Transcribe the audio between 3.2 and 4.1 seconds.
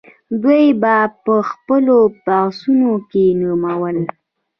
نومول.